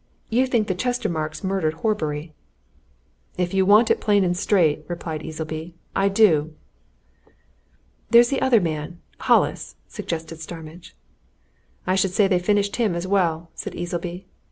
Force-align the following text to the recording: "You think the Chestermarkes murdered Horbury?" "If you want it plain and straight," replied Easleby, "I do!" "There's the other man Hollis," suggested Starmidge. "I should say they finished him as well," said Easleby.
"You 0.31 0.47
think 0.47 0.67
the 0.67 0.73
Chestermarkes 0.73 1.43
murdered 1.43 1.75
Horbury?" 1.75 2.33
"If 3.37 3.53
you 3.53 3.67
want 3.67 3.91
it 3.91 4.01
plain 4.01 4.23
and 4.23 4.35
straight," 4.35 4.83
replied 4.87 5.21
Easleby, 5.21 5.75
"I 5.95 6.09
do!" 6.09 6.55
"There's 8.09 8.29
the 8.29 8.41
other 8.41 8.59
man 8.59 8.99
Hollis," 9.19 9.75
suggested 9.87 10.39
Starmidge. 10.41 10.95
"I 11.85 11.93
should 11.93 12.13
say 12.13 12.27
they 12.27 12.39
finished 12.39 12.77
him 12.77 12.95
as 12.95 13.05
well," 13.05 13.51
said 13.53 13.75
Easleby. 13.75 14.25